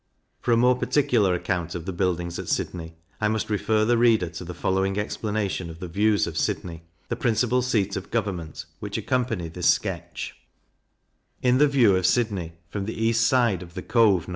[0.41, 4.29] For a more particular account of the buildings at Sydney, I must refer the reader
[4.29, 8.97] to the following explanation of the Views of Sydney, the principal seat of government, which
[8.97, 10.33] accompany this sketch:
[11.43, 14.29] In the View of Sydney, from the East side of the Cove, No.